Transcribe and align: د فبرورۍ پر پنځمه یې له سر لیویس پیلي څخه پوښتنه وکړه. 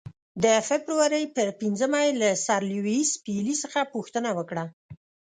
د 0.43 0.45
فبرورۍ 0.67 1.25
پر 1.35 1.47
پنځمه 1.61 1.99
یې 2.05 2.11
له 2.21 2.29
سر 2.45 2.61
لیویس 2.71 3.09
پیلي 3.25 3.55
څخه 3.63 3.79
پوښتنه 3.93 4.29
وکړه. 4.37 4.65